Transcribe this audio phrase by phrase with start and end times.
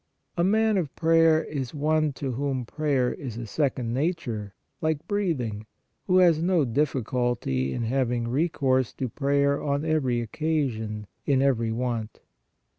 [0.35, 5.67] A man of prayer is one to whom prayer is a second nature, like breathing,
[6.07, 11.71] who has no difficulty in having re course to prayer on every occasion, in every
[11.71, 12.19] want.